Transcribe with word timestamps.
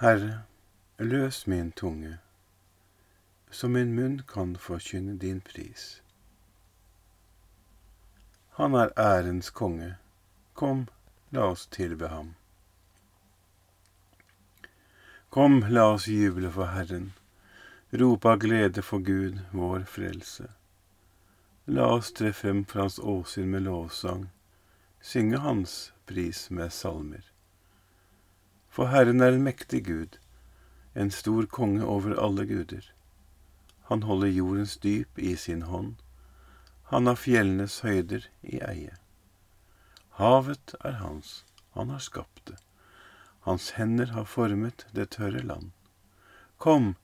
Herre, 0.00 0.42
løs 0.98 1.46
min 1.46 1.72
tunge, 1.72 2.18
så 3.50 3.68
min 3.68 3.90
munn 3.94 4.22
kan 4.28 4.54
forkynne 4.56 5.18
din 5.20 5.42
pris. 5.44 6.00
Han 8.56 8.72
er 8.80 8.94
ærens 8.96 9.50
konge, 9.50 9.90
kom, 10.54 10.86
la 11.36 11.50
oss 11.52 11.66
tilbe 11.76 12.08
ham. 12.08 12.30
Kom, 15.28 15.58
la 15.68 15.84
oss 15.92 16.06
juble 16.08 16.48
for 16.54 16.72
Herren, 16.72 17.10
rope 17.92 18.32
av 18.32 18.38
glede 18.46 18.80
for 18.80 19.04
Gud, 19.04 19.42
vår 19.52 19.84
frelse. 19.84 20.46
La 21.66 21.90
oss 21.98 22.08
tre 22.16 22.32
frem 22.32 22.64
for 22.64 22.86
Hans 22.86 22.96
åsyn 22.98 23.52
med 23.52 23.68
lovsang, 23.68 24.30
synge 25.02 25.44
Hans 25.44 25.76
pris 26.08 26.46
med 26.50 26.72
salmer. 26.72 27.28
For 28.70 28.88
Herren 28.94 29.20
er 29.20 29.34
en 29.34 29.42
mektig 29.42 29.84
Gud, 29.86 30.18
en 30.94 31.10
stor 31.10 31.46
konge 31.46 31.84
over 31.84 32.14
alle 32.14 32.46
guder. 32.46 32.84
Han 33.90 34.02
holder 34.06 34.30
jordens 34.30 34.76
dyp 34.76 35.18
i 35.18 35.34
sin 35.36 35.62
hånd, 35.62 35.96
han 36.90 37.06
har 37.06 37.18
fjellenes 37.22 37.80
høyder 37.86 38.24
i 38.42 38.58
eie. 38.66 38.96
Havet 40.18 40.72
er 40.84 40.96
hans, 40.98 41.44
han 41.78 41.90
har 41.94 42.02
skapt 42.02 42.42
det. 42.50 42.56
Hans 43.46 43.70
hender 43.76 44.10
har 44.14 44.26
formet 44.26 44.86
det 44.94 45.12
tørre 45.14 45.42
land. 45.46 45.70
Kom, 46.58 46.96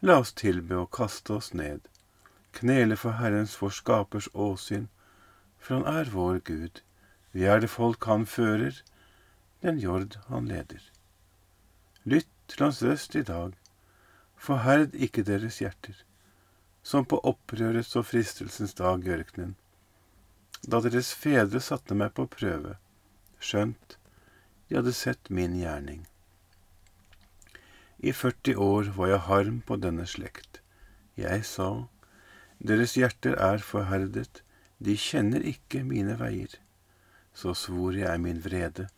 la 0.00 0.16
oss 0.22 0.32
tilbe 0.32 0.78
og 0.80 0.90
kaste 0.96 1.36
oss 1.36 1.52
ned, 1.52 1.84
knele 2.56 2.96
for 2.96 3.20
Herrens 3.20 3.58
vår 3.60 3.76
skapers 3.80 4.30
åsyn, 4.32 4.88
for 5.58 5.76
han 5.76 6.00
er 6.00 6.12
vår 6.16 6.40
Gud, 6.48 6.80
vi 7.36 7.44
er 7.44 7.60
det 7.60 7.72
folk 7.72 8.08
han 8.08 8.24
fører, 8.24 8.80
den 9.60 9.80
jord 9.80 10.16
han 10.32 10.48
leder. 10.48 10.80
Lytt 12.04 12.30
til 12.52 12.66
hans 12.66 12.82
røst 12.84 13.14
i 13.16 13.22
dag, 13.24 13.54
forherd 14.36 14.94
ikke 14.94 15.24
deres 15.24 15.60
hjerter, 15.62 15.96
som 16.84 17.06
på 17.08 17.20
opprørets 17.24 17.94
og 17.96 18.04
fristelsens 18.10 18.76
dag 18.76 19.06
i 19.06 19.14
ørkenen, 19.16 19.54
da 20.68 20.80
deres 20.84 21.12
fedre 21.16 21.60
satte 21.64 21.96
meg 21.96 22.12
på 22.16 22.26
prøve, 22.28 22.76
skjønt 23.40 23.96
de 24.68 24.78
hadde 24.78 24.92
sett 24.96 25.30
min 25.30 25.56
gjerning. 25.58 26.04
I 28.04 28.12
40 28.12 28.56
år 28.60 28.92
var 28.96 29.12
jeg 29.12 29.26
harm 29.28 29.60
på 29.64 29.76
denne 29.80 30.06
slekt. 30.08 30.60
Jeg 31.16 31.44
sa, 31.48 31.86
deres 32.58 32.96
hjerter 33.00 33.36
er 33.40 33.64
forherdet, 33.64 34.42
de 34.76 34.96
kjenner 35.00 35.44
ikke 35.46 35.84
mine 35.88 36.18
veier. 36.20 36.58
Så 37.32 37.54
svor 37.56 37.96
jeg 37.96 38.20
min 38.20 38.40
vrede, 38.44 38.88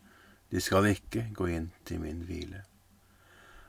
de 0.50 0.62
skal 0.62 0.91
ikke 0.91 1.28
gå 1.34 1.50
inn 1.58 1.70
til 1.84 2.02
min 2.02 2.25
hvile. 2.27 2.64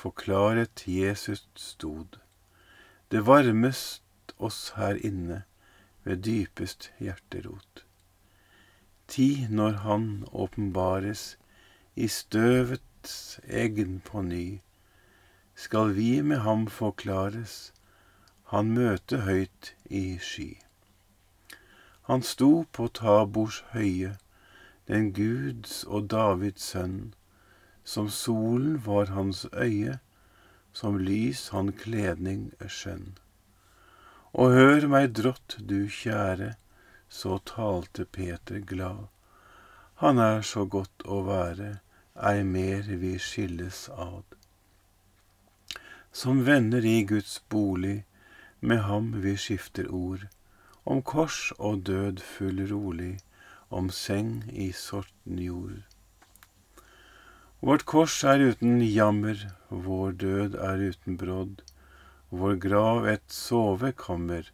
forklaret 0.00 0.86
Jesus 0.88 1.48
stod. 1.54 2.18
Det 3.10 3.26
varmest 3.26 4.34
oss 4.38 4.72
her 4.76 4.96
inne 5.06 5.42
ved 6.04 6.22
dypest 6.24 6.90
hjerterot. 6.98 7.84
Tid 9.08 9.50
når 9.50 9.72
Han 9.84 10.24
åpenbares 10.32 11.36
i 11.96 12.08
støvets 12.08 13.40
egn 13.44 14.00
på 14.00 14.22
ny, 14.22 14.60
skal 15.54 15.94
vi 15.96 16.22
med 16.22 16.38
ham 16.46 16.66
forklares, 16.72 17.72
han 18.52 18.70
møte 18.74 19.20
høyt 19.26 19.74
i 19.90 20.18
sky. 20.22 20.56
Han 22.08 22.22
sto 22.22 22.64
på 22.72 22.88
Tabors 22.88 23.60
høye, 23.74 24.16
den 24.88 25.12
Guds 25.12 25.84
og 25.84 26.08
Davids 26.10 26.70
sønn, 26.72 27.12
som 27.90 28.10
solen 28.10 28.78
var 28.86 29.06
hans 29.16 29.46
øye, 29.52 29.98
som 30.72 30.98
lys 30.98 31.48
han 31.54 31.72
kledning 31.74 32.50
skjønn. 32.62 33.16
Og 34.32 34.54
hør 34.54 34.86
meg 34.92 35.08
drått, 35.18 35.56
du 35.58 35.88
kjære, 35.90 36.52
så 37.10 37.40
talte 37.50 38.06
Peter 38.06 38.62
glad. 38.72 39.08
Han 40.04 40.22
er 40.22 40.46
så 40.46 40.64
godt 40.76 41.02
å 41.02 41.24
være, 41.26 41.72
ei 42.30 42.46
mer 42.46 42.86
vi 43.02 43.16
skilles 43.18 43.82
ad. 43.90 44.38
Som 46.14 46.44
venner 46.46 46.86
i 46.86 47.02
Guds 47.10 47.40
bolig, 47.50 48.04
med 48.60 48.84
ham 48.86 49.12
vi 49.24 49.34
skifter 49.34 49.90
ord, 49.90 50.28
om 50.84 51.02
kors 51.02 51.50
og 51.58 51.82
død 51.90 52.22
full 52.22 52.62
rolig, 52.70 53.16
om 53.70 53.90
seng 53.90 54.44
i 54.54 54.70
sorten 54.70 55.42
jord. 55.42 55.89
Vårt 57.60 57.82
kors 57.84 58.14
er 58.24 58.40
uten 58.40 58.78
jammer, 58.80 59.36
vår 59.68 60.12
død 60.20 60.54
er 60.66 60.80
uten 60.80 61.16
brodd, 61.20 61.58
vår 62.32 62.54
grav 62.56 63.08
et 63.12 63.24
sovekammer, 63.28 64.46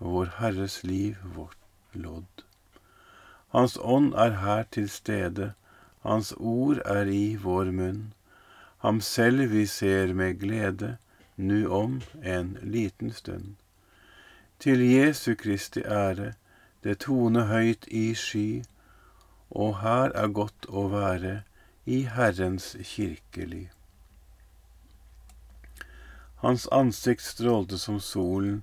vår 0.00 0.30
Herres 0.38 0.76
liv 0.82 1.18
vårt 1.34 1.58
lodd. 1.92 2.44
Hans 3.52 3.76
ånd 3.82 4.14
er 4.14 4.38
her 4.40 4.64
til 4.72 4.88
stede, 4.88 5.50
hans 6.06 6.32
ord 6.38 6.80
er 6.86 7.10
i 7.12 7.36
vår 7.42 7.68
munn. 7.80 8.14
Ham 8.80 9.02
selv 9.04 9.50
vi 9.52 9.66
ser 9.66 10.14
med 10.14 10.40
glede, 10.40 10.96
nu 11.36 11.66
om 11.68 12.00
en 12.22 12.56
liten 12.62 13.12
stund. 13.12 13.56
Til 14.58 14.80
Jesu 14.80 15.34
Kristi 15.34 15.84
ære, 15.84 16.32
det 16.82 16.98
tone 17.04 17.44
høyt 17.52 17.84
i 17.92 18.14
sky, 18.14 18.62
og 19.50 19.82
her 19.84 20.16
er 20.16 20.32
godt 20.32 20.64
å 20.68 20.88
være 20.88 21.42
i 21.88 22.02
Herrens 22.02 22.76
kirkelig. 22.84 23.70
Hans 26.42 26.66
ansikt 26.68 27.24
strålte 27.24 27.78
som 27.78 28.00
solen, 28.04 28.58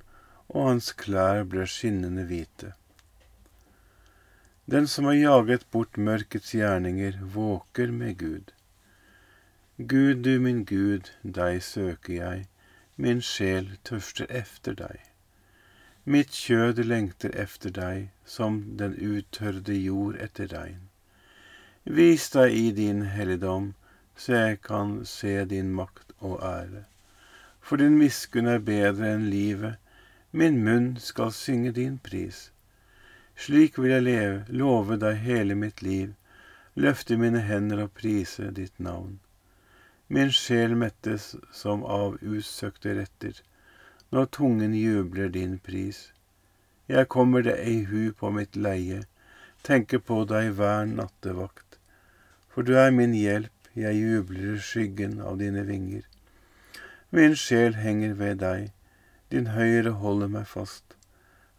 og 0.48 0.68
hans 0.70 0.92
klær 0.94 1.42
ble 1.50 1.66
skinnende 1.66 2.28
hvite. 2.30 2.70
Den 4.70 4.86
som 4.88 5.10
har 5.10 5.18
jaget 5.18 5.66
bort 5.74 5.98
mørkets 5.98 6.54
gjerninger, 6.54 7.18
våker 7.40 7.92
med 7.92 8.18
Gud. 8.22 8.54
Gud, 9.78 10.22
du 10.22 10.40
min 10.40 10.64
Gud, 10.70 11.10
deg 11.24 11.64
søker 11.66 12.14
jeg, 12.14 12.48
min 12.96 13.26
sjel 13.26 13.74
tørster 13.90 14.30
efter 14.30 14.78
deg. 14.86 15.02
Mitt 16.06 16.38
kjød 16.46 16.86
lengter 16.86 17.34
efter 17.34 17.74
deg, 17.74 18.12
som 18.26 18.62
den 18.78 18.94
uttørrede 19.02 19.82
jord 19.82 20.22
etter 20.22 20.54
regn. 20.54 20.92
Vis 21.86 22.30
deg 22.34 22.54
i 22.58 22.72
din 22.72 23.02
helligdom, 23.14 23.74
så 24.18 24.34
jeg 24.34 24.62
kan 24.62 25.06
se 25.06 25.46
din 25.46 25.70
makt 25.70 26.16
og 26.18 26.40
ære. 26.42 26.82
For 27.62 27.78
din 27.78 28.00
miskunn 28.00 28.50
er 28.50 28.64
bedre 28.66 29.12
enn 29.14 29.28
livet, 29.30 29.76
min 30.32 30.58
munn 30.66 30.96
skal 30.98 31.30
synge 31.32 31.76
din 31.78 32.00
pris. 32.02 32.50
Slik 33.38 33.78
vil 33.78 33.94
jeg 33.94 34.04
leve, 34.08 34.40
love 34.50 34.98
deg 34.98 35.22
hele 35.28 35.56
mitt 35.56 35.84
liv, 35.86 36.16
løfte 36.74 37.20
mine 37.22 37.44
hender 37.46 37.84
og 37.86 37.94
prise 37.94 38.50
ditt 38.50 38.80
navn. 38.80 39.20
Min 40.08 40.34
sjel 40.34 40.74
mettes 40.76 41.36
som 41.54 41.86
av 41.86 42.18
utsøkte 42.22 42.96
retter, 42.98 43.44
når 44.10 44.32
tungen 44.40 44.74
jubler 44.74 45.30
din 45.30 45.60
pris. 45.60 46.08
Jeg 46.90 47.14
kommer 47.14 47.46
deg 47.46 47.62
ei 47.62 47.84
hu 47.86 48.10
på 48.12 48.34
mitt 48.34 48.58
leie, 48.58 49.04
tenker 49.62 50.02
på 50.02 50.24
deg 50.30 50.56
hver 50.58 50.90
nattevakt. 50.90 51.65
For 52.56 52.64
du 52.64 52.78
er 52.80 52.94
min 52.96 53.12
hjelp, 53.12 53.52
jeg 53.76 53.98
jubler 54.00 54.54
i 54.54 54.60
skyggen 54.64 55.18
av 55.20 55.42
dine 55.42 55.66
vinger. 55.68 56.06
Min 57.12 57.34
sjel 57.36 57.74
henger 57.76 58.14
ved 58.16 58.38
deg, 58.40 58.70
din 59.28 59.50
høyre 59.52 59.92
holder 60.00 60.32
meg 60.32 60.48
fast. 60.48 60.96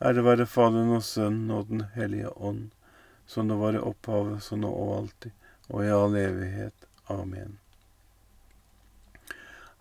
Ære 0.01 0.25
være 0.25 0.47
Faderen 0.49 0.95
og 0.97 1.05
Sønnen 1.05 1.53
og 1.53 1.69
Den 1.69 1.83
hellige 1.99 2.33
ånd, 2.41 2.71
som 3.29 3.53
det 3.53 3.59
var 3.61 3.77
i 3.77 3.83
opphavet, 3.91 4.41
så 4.47 4.57
nå 4.57 4.73
og 4.73 4.95
alltid, 4.95 5.37
og 5.69 5.85
i 5.85 5.93
all 5.99 6.17
evighet. 6.17 6.89
Amen. 7.13 7.59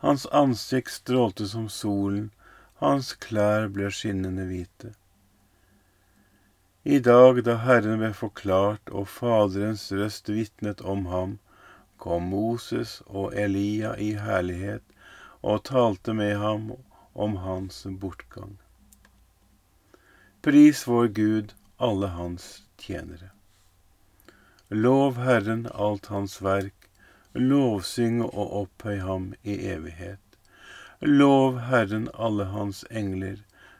Hans 0.04 0.28
ansikt 0.36 0.92
strålte 0.98 1.48
som 1.48 1.72
solen, 1.72 2.28
hans 2.84 3.16
klær 3.24 3.72
ble 3.72 3.88
skinnende 3.88 4.52
hvite. 4.52 4.92
I 6.88 7.00
dag 7.00 7.40
da 7.46 7.56
Herren 7.64 7.98
ble 7.98 8.12
forklart 8.14 8.92
og 8.94 9.08
Faderens 9.10 9.88
røst 9.90 10.28
vitnet 10.30 10.84
om 10.86 11.08
ham, 11.10 11.32
kom 11.98 12.28
Moses 12.30 13.00
og 13.08 13.34
Elia 13.44 13.96
i 13.98 14.12
herlighet 14.22 14.84
og 15.42 15.64
talte 15.66 16.14
med 16.14 16.36
ham 16.38 16.68
om 17.26 17.40
hans 17.42 17.80
bortgang. 18.04 18.60
Pris 20.46 20.84
vår 20.86 21.10
Gud, 21.18 21.56
alle 21.82 22.12
hans 22.20 22.46
tjenere. 22.78 23.32
Lov 24.70 25.18
Herren 25.26 25.66
alt 25.74 26.12
hans 26.14 26.38
verk, 26.46 26.86
lovsyng 27.34 28.22
og 28.28 28.46
opphøy 28.62 29.02
ham 29.02 29.32
i 29.42 29.58
evighet. 29.74 30.22
Lov 31.02 31.64
Herren 31.66 32.12
alle 32.14 32.46
hans 32.54 32.86
engler, 32.92 33.42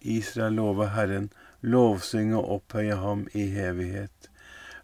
Israel 0.00 0.54
love 0.54 0.88
Herren, 0.94 1.30
lovsynge 1.60 2.36
og 2.38 2.50
opphøye 2.56 2.96
ham 2.96 3.26
i 3.34 3.46
hevighet. 3.54 4.30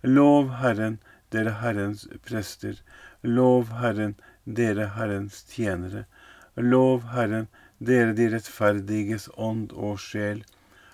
Lov 0.02 0.50
Herren, 0.60 0.98
dere 1.32 1.56
Herrens 1.60 2.06
prester, 2.26 2.80
lov 3.22 3.72
Herren, 3.80 4.14
dere 4.44 4.90
Herrens 4.96 5.42
tjenere, 5.50 6.04
lov 6.56 7.08
Herren, 7.12 7.48
dere 7.78 8.12
de 8.16 8.28
rettferdiges 8.32 9.28
ånd 9.36 9.72
og 9.72 9.98
sjel, 10.00 10.44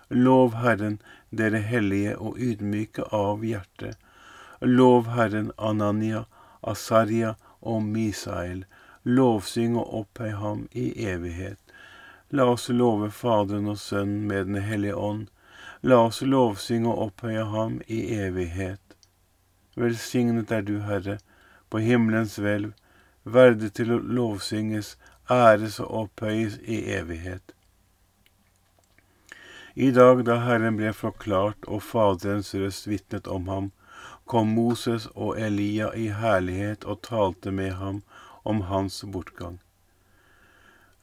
lov 0.08 0.56
Herren, 0.62 1.00
dere 1.30 1.62
hellige 1.64 2.16
og 2.19 2.38
ydmyke 2.38 3.06
av 3.16 3.44
hjerte, 3.46 3.94
lov 4.60 5.10
Herren 5.16 5.50
Anania, 5.58 6.24
Asarja 6.62 7.34
og 7.60 7.82
Misael, 7.82 8.64
lovsyng 9.02 9.76
og 9.76 9.94
opphøy 10.02 10.32
ham 10.38 10.66
i 10.72 10.92
evighet. 11.06 11.61
La 12.34 12.46
oss 12.49 12.70
love 12.73 13.11
Faderen 13.12 13.67
og 13.69 13.76
Sønnen 13.76 14.26
med 14.29 14.46
Den 14.46 14.62
hellige 14.64 14.96
ånd. 14.96 15.26
La 15.82 15.99
oss 16.06 16.23
lovsynge 16.25 16.88
og 16.88 17.00
opphøye 17.06 17.43
ham 17.52 17.75
i 17.87 17.99
evighet. 18.17 18.94
Velsignet 19.76 20.52
er 20.56 20.62
du, 20.64 20.79
Herre, 20.87 21.19
på 21.69 21.82
himmelens 21.84 22.38
hvelv, 22.40 22.70
verdig 23.25 23.69
til 23.76 23.93
å 23.93 23.99
lovsynges, 24.19 24.94
æres 25.29 25.76
og 25.84 25.90
opphøyes 25.99 26.56
i 26.64 26.79
evighet. 26.96 27.52
I 29.75 29.90
dag 29.99 30.23
da 30.25 30.38
Herren 30.46 30.79
ble 30.81 30.94
forklart 30.96 31.69
og 31.69 31.82
Faderens 31.84 32.55
røst 32.56 32.88
vitnet 32.88 33.29
om 33.29 33.52
ham, 33.52 33.69
kom 34.25 34.55
Moses 34.56 35.05
og 35.12 35.37
Elia 35.37 35.93
i 35.93 36.08
herlighet 36.17 36.88
og 36.88 37.05
talte 37.11 37.52
med 37.52 37.76
ham 37.76 38.00
om 38.43 38.64
hans 38.73 39.02
bortgang. 39.05 39.61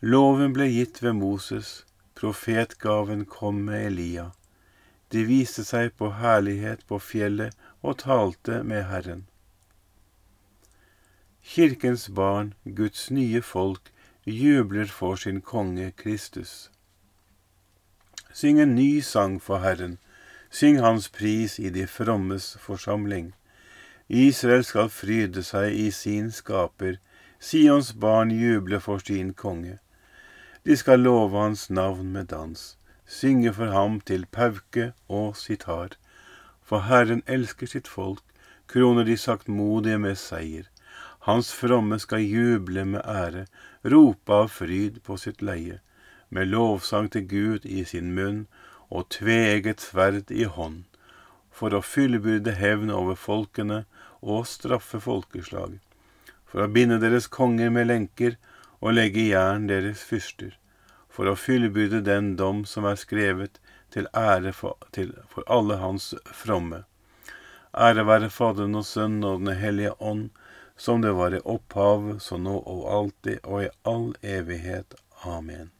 Loven 0.01 0.53
ble 0.55 0.69
gitt 0.71 1.01
ved 1.03 1.17
Moses, 1.17 1.83
profetgaven 2.15 3.25
kom 3.25 3.65
med 3.65 3.85
Elia. 3.87 4.29
De 5.11 5.25
viste 5.27 5.65
seg 5.67 5.91
på 5.99 6.13
herlighet 6.15 6.85
på 6.87 7.01
fjellet 7.03 7.51
og 7.83 7.97
talte 8.05 8.61
med 8.63 8.85
Herren. 8.87 9.25
Kirkens 11.43 12.07
barn, 12.15 12.53
Guds 12.63 13.09
nye 13.11 13.41
folk, 13.41 13.91
jubler 14.23 14.87
for 14.87 15.19
sin 15.19 15.41
konge 15.41 15.91
Kristus. 15.91 16.69
Syng 18.31 18.61
en 18.63 18.75
ny 18.75 19.01
sang 19.01 19.35
for 19.43 19.59
Herren, 19.59 19.97
syng 20.49 20.79
Hans 20.79 21.09
pris 21.11 21.59
i 21.59 21.73
de 21.75 21.83
frommes 21.87 22.53
forsamling. 22.63 23.33
Israel 24.07 24.63
skal 24.63 24.87
fryde 24.87 25.43
seg 25.43 25.75
i 25.75 25.91
sin 25.91 26.31
skaper, 26.31 27.01
Sions 27.39 27.91
barn 27.91 28.31
juble 28.31 28.79
for 28.79 29.03
sin 29.03 29.33
konge. 29.33 29.79
De 30.65 30.77
skal 30.77 30.99
love 30.99 31.37
hans 31.37 31.69
navn 31.69 32.11
med 32.11 32.29
dans 32.35 32.75
synge 33.09 33.53
for 33.53 33.73
ham 33.73 33.99
til 34.05 34.25
pauke 34.31 34.91
og 35.09 35.37
sitar. 35.37 35.95
For 36.61 36.85
Herren 36.85 37.23
elsker 37.27 37.67
sitt 37.67 37.87
folk, 37.87 38.23
kroner 38.69 39.03
de 39.03 39.17
saktmodige 39.17 39.97
med 39.97 40.17
seier. 40.21 40.67
Hans 41.25 41.49
fromme 41.53 41.99
skal 41.99 42.21
juble 42.21 42.85
med 42.85 43.01
ære, 43.01 43.47
rope 43.83 44.33
av 44.33 44.51
fryd 44.53 45.01
på 45.03 45.17
sitt 45.17 45.41
leie, 45.41 45.79
med 46.29 46.51
lovsang 46.53 47.09
til 47.11 47.25
Gud 47.27 47.65
i 47.65 47.83
sin 47.83 48.13
munn 48.13 48.45
og 48.89 49.09
tveegget 49.15 49.81
sverd 49.81 50.29
i 50.31 50.45
hånd, 50.45 50.83
for 51.51 51.73
å 51.73 51.81
fyllbyrde 51.81 52.53
hevn 52.61 52.93
over 52.93 53.17
folkene 53.17 53.83
og 54.21 54.45
straffe 54.47 55.01
folkeslag, 55.01 55.79
for 56.45 56.63
å 56.63 56.71
binde 56.71 57.01
deres 57.01 57.27
konger 57.27 57.73
med 57.73 57.89
lenker 57.89 58.37
og 58.79 58.95
legge 58.95 59.21
i 59.21 59.31
jern 59.31 59.67
deres 59.67 60.03
fyrster 60.07 60.55
for 61.09 61.27
å 61.27 61.35
fyllbyrde 61.35 61.99
den 62.05 62.35
dom 62.39 62.63
som 62.69 62.85
er 62.87 62.99
skrevet 62.99 63.59
til 63.93 64.07
ære 64.15 64.53
for, 64.55 64.77
til, 64.95 65.11
for 65.27 65.43
alle 65.51 65.79
hans 65.81 66.13
fromme. 66.25 66.83
Ære 67.73 68.05
være 68.07 68.29
Faderen 68.33 68.77
og 68.79 68.85
Sønnen 68.85 69.25
og 69.27 69.41
Den 69.43 69.57
hellige 69.57 69.95
ånd, 69.99 70.29
som 70.77 71.01
det 71.01 71.11
var 71.17 71.35
i 71.35 71.41
opphav, 71.43 72.19
så 72.23 72.37
nå 72.37 72.55
og 72.59 72.85
alltid 72.87 73.43
og 73.43 73.65
i 73.65 73.69
all 73.83 74.13
evighet. 74.23 74.95
Amen. 75.27 75.71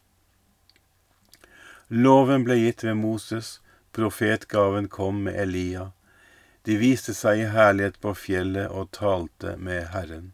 Loven 1.88 2.44
ble 2.44 2.60
gitt 2.60 2.84
ved 2.84 3.00
Moses, 3.00 3.60
profetgaven 3.96 4.89
kom 4.91 5.24
med 5.24 5.39
Elia. 5.39 5.91
De 6.68 6.75
viste 6.77 7.15
seg 7.15 7.46
i 7.46 7.48
herlighet 7.53 7.98
på 8.03 8.13
fjellet 8.13 8.70
og 8.70 8.91
talte 8.94 9.56
med 9.58 9.88
Herren. 9.96 10.34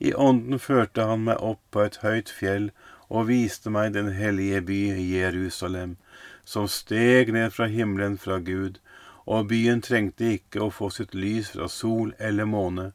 I 0.00 0.14
ånden 0.14 0.58
førte 0.58 1.04
han 1.04 1.26
meg 1.28 1.42
opp 1.44 1.60
på 1.70 1.84
et 1.84 2.00
høyt 2.04 2.30
fjell 2.32 2.70
og 3.10 3.26
viste 3.28 3.72
meg 3.74 3.92
den 3.92 4.12
hellige 4.16 4.62
by 4.70 4.80
Jerusalem, 4.96 5.96
som 6.44 6.68
steg 6.68 7.32
ned 7.36 7.52
fra 7.52 7.68
himmelen 7.68 8.16
fra 8.18 8.38
Gud, 8.38 8.78
og 9.26 9.50
byen 9.50 9.82
trengte 9.84 10.32
ikke 10.36 10.62
å 10.64 10.70
få 10.72 10.88
sitt 10.94 11.12
lys 11.14 11.52
fra 11.54 11.68
sol 11.68 12.14
eller 12.18 12.48
måne, 12.48 12.86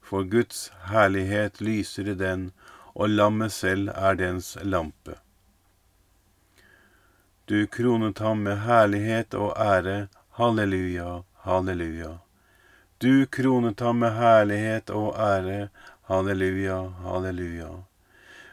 for 0.00 0.24
Guds 0.24 0.70
herlighet 0.88 1.60
lyser 1.60 2.08
i 2.14 2.16
den, 2.18 2.48
og 2.94 3.12
lammet 3.12 3.52
selv 3.52 3.92
er 3.92 4.16
dens 4.16 4.54
lampe. 4.62 5.18
Du 7.44 7.66
kronet 7.66 8.18
ham 8.24 8.40
med 8.46 8.62
herlighet 8.64 9.34
og 9.36 9.52
ære, 9.60 10.06
halleluja, 10.38 11.24
halleluja. 11.44 12.18
Du 12.98 13.26
kronet 13.26 13.80
ham 13.84 13.98
med 14.00 14.14
herlighet 14.16 14.90
og 14.90 15.18
ære, 15.20 15.68
halleluja, 16.06 16.78
halleluja. 17.02 17.70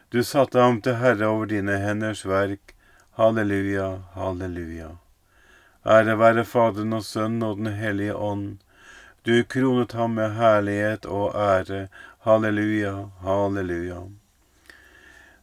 Du 0.08 0.24
satte 0.24 0.60
ham 0.60 0.80
til 0.82 0.96
herre 1.00 1.26
over 1.26 1.46
dine 1.46 1.78
henders 1.80 2.24
verk. 2.26 2.74
Halleluja, 3.16 3.88
halleluja. 4.14 4.88
Ære 5.86 6.18
være 6.18 6.44
Faderen 6.44 6.92
og 6.92 7.04
Sønnen 7.04 7.42
og 7.42 7.56
Den 7.56 7.72
hellige 7.76 8.16
ånd. 8.16 8.58
Du 9.26 9.44
kronet 9.44 9.92
ham 9.92 10.10
med 10.10 10.34
herlighet 10.34 11.06
og 11.06 11.34
ære. 11.34 11.88
Halleluja, 12.24 13.08
halleluja. 13.20 14.02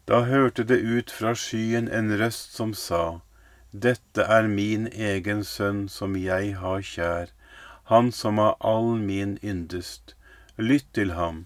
Da 0.07 0.21
hørte 0.25 0.63
det 0.63 0.81
ut 0.81 1.11
fra 1.11 1.35
skyen 1.35 1.87
en 1.93 2.13
røst 2.21 2.55
som 2.57 2.73
sa, 2.73 3.19
Dette 3.71 4.23
er 4.25 4.47
min 4.49 4.87
egen 4.87 5.43
sønn 5.43 5.83
som 5.89 6.15
jeg 6.17 6.55
har 6.57 6.81
kjær, 6.81 7.29
han 7.91 8.11
som 8.11 8.41
har 8.41 8.55
all 8.65 8.97
min 8.97 9.37
yndest. 9.43 10.15
Lytt 10.57 10.89
til 10.93 11.13
ham. 11.13 11.45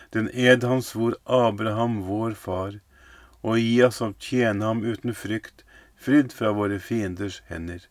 den 0.11 0.29
ed 0.33 0.63
han 0.63 0.81
svor 0.83 1.15
Abraham, 1.25 2.01
vår 2.03 2.33
far, 2.35 2.79
og 3.41 3.59
gi 3.59 3.81
oss 3.83 4.01
å 4.03 4.11
tjene 4.19 4.65
ham 4.67 4.83
uten 4.83 5.15
frykt, 5.15 5.63
fridd 5.95 6.33
fra 6.35 6.51
våre 6.57 6.79
fienders 6.79 7.41
hender, 7.47 7.87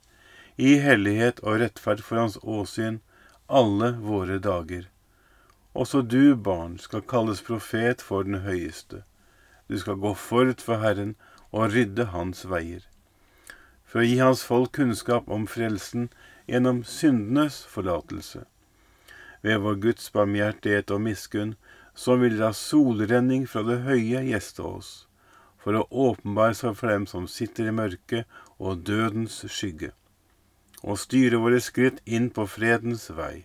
i 0.56 0.76
hellighet 0.84 1.40
og 1.40 1.60
rettferd 1.62 2.02
for 2.04 2.20
hans 2.20 2.36
åsyn 2.42 3.00
alle 3.50 3.92
våre 4.04 4.38
dager. 4.38 4.86
Også 5.72 6.02
du, 6.02 6.34
barn, 6.36 6.78
skal 6.78 7.06
kalles 7.06 7.42
profet 7.46 8.02
for 8.02 8.26
den 8.26 8.42
høyeste. 8.44 9.02
Du 9.70 9.78
skal 9.78 10.00
gå 10.02 10.14
forut 10.18 10.62
for 10.62 10.82
Herren 10.82 11.14
og 11.50 11.72
rydde 11.74 12.10
hans 12.14 12.44
veier, 12.46 12.82
for 13.86 14.02
å 14.02 14.06
gi 14.06 14.18
hans 14.18 14.42
folk 14.46 14.74
kunnskap 14.78 15.30
om 15.30 15.46
frelsen 15.50 16.08
gjennom 16.50 16.82
syndenes 16.86 17.62
forlatelse. 17.70 18.44
Ved 19.42 19.62
vår 19.64 19.78
Guds 19.82 20.10
barmhjertighet 20.12 20.90
og 20.94 21.04
miskunn, 21.06 21.54
så 22.00 22.16
vil 22.16 22.38
la 22.40 22.48
solrenning 22.56 23.42
fra 23.52 23.60
det 23.66 23.82
høye 23.84 24.22
gjeste 24.24 24.64
oss, 24.64 24.90
for 25.60 25.76
å 25.76 25.88
åpenbare 26.08 26.56
seg 26.56 26.78
for 26.78 26.88
dem 26.88 27.04
som 27.10 27.26
sitter 27.28 27.68
i 27.68 27.74
mørket 27.76 28.38
og 28.56 28.86
dødens 28.88 29.42
skygge, 29.52 29.90
og 30.80 30.96
styre 31.02 31.42
våre 31.42 31.58
skritt 31.60 32.00
inn 32.08 32.30
på 32.32 32.46
fredens 32.48 33.10
vei. 33.18 33.44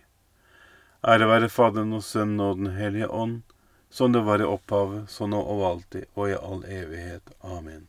Ære 1.04 1.28
være 1.28 1.50
Faderen 1.52 1.92
og 1.98 2.06
Sønnen 2.06 2.40
og 2.40 2.62
Den 2.62 2.72
hellige 2.78 3.10
ånd, 3.12 3.42
som 3.90 4.16
det 4.16 4.24
var 4.24 4.40
i 4.40 4.48
opphavet, 4.48 5.10
så 5.12 5.28
nå 5.28 5.42
og 5.42 5.66
alltid 5.72 6.08
og 6.14 6.32
i 6.32 6.38
all 6.40 6.64
evighet. 6.64 7.28
Amen. 7.44 7.84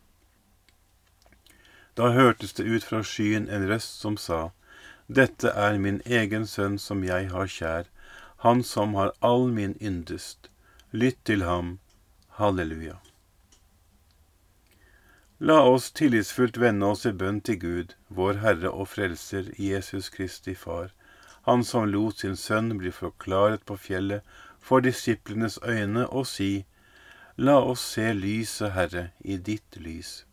Da 1.95 2.11
hørtes 2.11 2.53
det 2.59 2.67
ut 2.67 2.83
fra 2.83 2.99
skyen 3.07 3.47
en 3.47 3.69
røst 3.71 4.03
som 4.03 4.19
sa, 4.19 4.49
Dette 5.07 5.55
er 5.55 5.79
min 5.79 6.01
egen 6.03 6.43
sønn 6.45 6.75
som 6.75 7.07
jeg 7.07 7.31
har 7.31 7.47
kjær, 7.47 7.87
han 8.43 8.63
som 8.63 8.99
har 8.99 9.15
all 9.23 9.47
min 9.47 9.79
yndest. 9.81 10.51
Lytt 10.91 11.25
til 11.25 11.41
ham. 11.43 11.79
Halleluja. 12.39 12.95
La 15.39 15.57
oss 15.67 15.89
tillitsfullt 15.91 16.57
vende 16.57 16.87
oss 16.87 17.03
i 17.05 17.11
bønn 17.11 17.41
til 17.43 17.57
Gud, 17.59 17.95
vår 18.07 18.39
Herre 18.39 18.71
og 18.71 18.87
Frelser, 18.87 19.49
Jesus 19.59 20.07
Kristi 20.09 20.55
Far, 20.55 20.93
Han 21.43 21.63
som 21.63 21.89
lot 21.91 22.23
sin 22.23 22.37
sønn 22.39 22.77
bli 22.79 22.91
forklaret 22.91 23.65
på 23.65 23.75
fjellet 23.75 24.23
for 24.59 24.79
disiplenes 24.79 25.59
øyne 25.63 26.07
og 26.07 26.25
si, 26.27 26.65
La 27.37 27.59
oss 27.59 27.83
se 27.83 28.13
lyset, 28.13 28.71
Herre, 28.71 29.09
i 29.19 29.35
ditt 29.35 29.75
lys. 29.75 30.25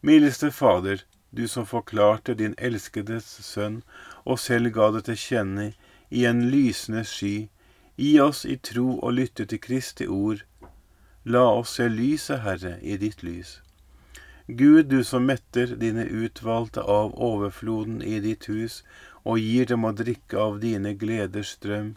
Mildeste 0.00 0.52
Fader, 0.52 1.02
du 1.30 1.48
som 1.48 1.66
forklarte 1.66 2.34
din 2.34 2.54
elskedes 2.58 3.26
sønn 3.42 3.82
og 4.24 4.38
selv 4.38 4.70
ga 4.70 4.92
det 4.94 5.04
til 5.10 5.18
kjenne 5.18 5.72
i 6.10 6.24
en 6.24 6.46
lysende 6.50 7.02
sky, 7.04 7.48
gi 7.96 8.20
oss 8.20 8.44
i 8.44 8.56
tro 8.56 8.98
å 9.02 9.10
lytte 9.10 9.46
til 9.46 9.62
Kristi 9.66 10.06
ord. 10.06 10.44
La 11.24 11.44
oss 11.48 11.76
se 11.78 11.88
lyset, 11.88 12.42
Herre, 12.44 12.78
i 12.82 12.96
ditt 12.96 13.22
lys. 13.22 13.60
Gud, 14.46 14.90
du 14.92 15.04
som 15.04 15.24
metter 15.24 15.76
dine 15.80 16.04
utvalgte 16.04 16.82
av 16.82 17.14
overfloden 17.16 18.02
i 18.02 18.20
ditt 18.20 18.48
hus 18.52 18.82
og 19.24 19.40
gir 19.40 19.70
dem 19.70 19.86
å 19.88 19.94
drikke 19.96 20.36
av 20.36 20.58
dine 20.60 20.92
gleders 21.00 21.54
strøm, 21.56 21.94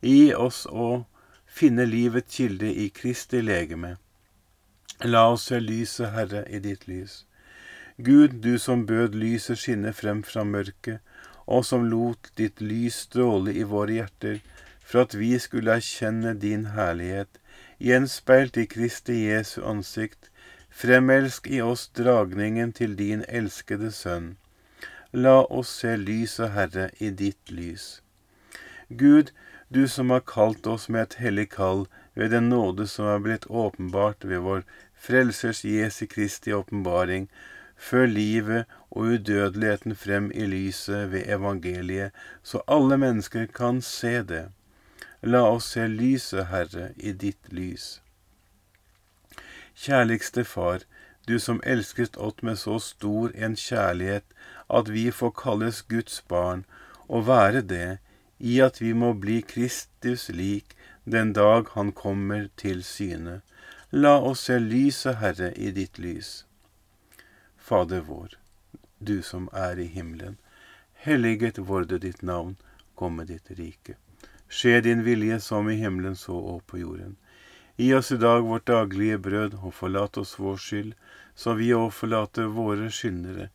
Gi 0.00 0.32
oss 0.32 0.64
å 0.64 1.04
finne 1.44 1.84
livets 1.84 2.38
kilde 2.38 2.70
i 2.72 2.86
Kristi 2.88 3.42
legeme. 3.44 3.98
La 5.04 5.26
oss 5.28 5.50
se 5.50 5.58
lyset, 5.60 6.14
Herre, 6.14 6.46
i 6.48 6.60
ditt 6.64 6.86
lys. 6.88 7.26
Gud, 7.98 8.40
du 8.40 8.56
som 8.58 8.86
bød 8.88 9.14
lyset 9.14 9.60
skinne 9.60 9.92
frem 9.92 10.22
fra 10.24 10.44
mørket, 10.44 11.04
og 11.44 11.66
som 11.68 11.84
lot 11.84 12.30
ditt 12.40 12.62
lys 12.64 13.02
stråle 13.04 13.52
i 13.52 13.66
våre 13.68 13.98
hjerter, 13.98 14.40
for 14.90 15.06
at 15.06 15.14
vi 15.14 15.36
skulle 15.38 15.76
erkjenne 15.78 16.32
din 16.42 16.64
herlighet, 16.74 17.38
gjenspeilt 17.78 18.56
i 18.58 18.64
Kristi 18.66 19.20
Jesu 19.28 19.60
ansikt, 19.62 20.32
fremelsk 20.70 21.46
i 21.46 21.60
oss 21.62 21.84
dragningen 21.94 22.72
til 22.74 22.96
din 22.98 23.22
elskede 23.28 23.92
Sønn. 23.94 24.34
La 25.12 25.36
oss 25.46 25.76
se 25.82 25.94
lyset, 25.94 26.50
Herre, 26.56 26.88
i 26.98 27.12
ditt 27.22 27.54
lys. 27.54 28.02
Gud, 28.88 29.30
du 29.70 29.86
som 29.86 30.10
har 30.10 30.26
kalt 30.26 30.66
oss 30.66 30.88
med 30.88 31.06
et 31.06 31.18
hellig 31.22 31.48
kall 31.54 31.86
ved 32.18 32.34
den 32.34 32.50
nåde 32.50 32.90
som 32.90 33.06
er 33.14 33.22
blitt 33.22 33.46
åpenbart 33.46 34.26
ved 34.26 34.42
vår 34.42 34.66
Frelsers 34.94 35.64
Jesu 35.64 36.06
Kristi 36.10 36.52
åpenbaring, 36.52 37.28
før 37.78 38.10
livet 38.10 38.66
og 38.90 39.14
udødeligheten 39.14 39.94
frem 39.96 40.32
i 40.34 40.50
lyset 40.50 41.12
ved 41.12 41.30
evangeliet, 41.30 42.10
så 42.42 42.66
alle 42.66 42.98
mennesker 42.98 43.46
kan 43.46 43.78
se 43.82 44.22
det. 44.26 44.48
La 45.22 45.42
oss 45.44 45.66
se 45.74 45.86
lyset, 45.88 46.46
Herre, 46.48 46.92
i 46.96 47.12
ditt 47.12 47.52
lys. 47.52 48.00
Kjærligste 49.76 50.44
Far, 50.44 50.86
du 51.28 51.38
som 51.38 51.60
elsket 51.64 52.16
oss 52.16 52.40
med 52.42 52.56
så 52.58 52.78
stor 52.80 53.34
en 53.34 53.56
kjærlighet 53.56 54.24
at 54.78 54.88
vi 54.88 55.10
får 55.10 55.34
kalles 55.42 55.82
Guds 55.82 56.22
barn, 56.28 56.64
og 57.08 57.26
være 57.26 57.60
det, 57.60 57.98
i 58.38 58.60
at 58.64 58.80
vi 58.80 58.94
må 58.96 59.12
bli 59.12 59.40
Kristus 59.44 60.28
lik 60.32 60.76
den 61.04 61.32
dag 61.32 61.68
Han 61.74 61.92
kommer 61.92 62.48
til 62.56 62.84
syne. 62.84 63.40
La 63.92 64.16
oss 64.16 64.46
se 64.48 64.58
lyset, 64.58 65.18
Herre, 65.20 65.52
i 65.56 65.70
ditt 65.70 65.98
lys. 65.98 66.46
Fader 67.56 68.00
vår, 68.00 68.38
du 68.98 69.20
som 69.22 69.48
er 69.52 69.76
i 69.76 69.86
himmelen. 69.86 70.38
Helliget 70.94 71.58
vorde 71.58 71.98
ditt 71.98 72.22
navn, 72.22 72.56
komme 72.94 73.24
ditt 73.24 73.50
rike. 73.58 73.96
Skje 74.50 74.80
din 74.82 75.04
vilje 75.06 75.40
som 75.40 75.70
i 75.70 75.76
himmelen 75.78 76.16
så 76.18 76.34
og 76.34 76.64
på 76.66 76.80
jorden. 76.82 77.16
Gi 77.78 77.92
oss 77.94 78.10
i 78.12 78.16
dag 78.18 78.42
vårt 78.42 78.66
daglige 78.66 79.18
brød, 79.18 79.54
og 79.62 79.74
forlat 79.74 80.18
oss 80.18 80.34
vår 80.38 80.56
skyld, 80.58 80.94
så 81.34 81.54
vi 81.54 81.70
òg 81.72 81.92
forlater 81.94 82.50
våre 82.50 82.90
skyldnere. 82.90 83.46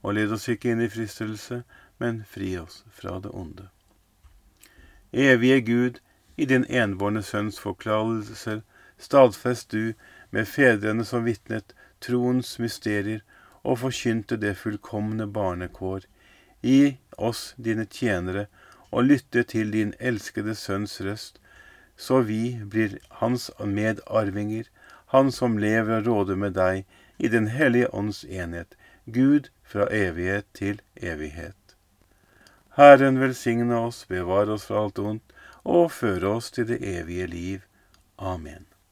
Og 0.00 0.14
led 0.14 0.32
oss 0.32 0.46
ikke 0.48 0.70
inn 0.70 0.84
i 0.84 0.88
fristelse, 0.88 1.64
men 1.98 2.22
fri 2.30 2.54
oss 2.58 2.84
fra 2.94 3.18
det 3.20 3.34
onde. 3.34 3.66
Evige 5.12 5.60
Gud, 5.60 6.00
i 6.36 6.46
din 6.46 6.64
enbårne 6.70 7.22
sønns 7.22 7.58
forklarelser, 7.58 8.62
stadfest 8.98 9.70
du 9.70 9.92
med 10.30 10.48
fedrene 10.48 11.04
som 11.04 11.26
vitnet 11.26 11.74
troens 12.00 12.58
mysterier 12.62 13.22
og 13.62 13.80
forkynte 13.82 14.38
det 14.38 14.56
fullkomne 14.62 15.26
barnekår. 15.26 16.06
Gi 16.62 16.96
oss 17.18 17.54
dine 17.56 17.86
tjenere 17.90 18.46
og 18.94 19.08
lytte 19.10 19.42
til 19.50 19.72
din 19.74 19.92
elskede 19.98 20.54
sønns 20.54 21.00
røst, 21.02 21.40
så 21.96 22.20
vi 22.28 22.60
blir 22.70 22.98
hans 23.20 23.50
medarvinger, 23.58 24.70
han 25.14 25.32
som 25.34 25.58
lever 25.58 25.98
og 25.98 26.06
råder 26.06 26.38
med 26.38 26.54
deg 26.58 26.84
i 27.18 27.28
Den 27.28 27.46
hellige 27.50 27.90
ånds 27.94 28.24
enhet, 28.24 28.74
Gud 29.06 29.50
fra 29.62 29.86
evighet 29.90 30.46
til 30.54 30.80
evighet. 30.96 31.76
Herren 32.78 33.20
velsigne 33.20 33.78
oss, 33.78 34.04
bevare 34.10 34.56
oss 34.58 34.66
fra 34.70 34.84
alt 34.84 34.98
ondt, 34.98 35.34
og 35.64 35.90
føre 35.92 36.36
oss 36.38 36.50
til 36.50 36.66
det 36.68 36.82
evige 36.82 37.26
liv. 37.26 37.60
Amen. 38.18 38.73